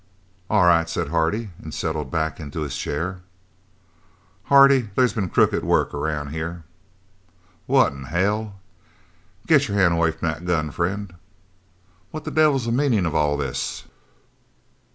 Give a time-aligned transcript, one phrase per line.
[0.49, 3.21] "All right," said Hardy, and settled back into his chair.
[4.45, 6.63] "Hardy, there's been crooked work around here."
[7.67, 8.55] "What in hell"
[9.45, 11.13] "Get your hand away from that gun, friend."
[12.09, 13.83] "What the devil's the meaning of all this?"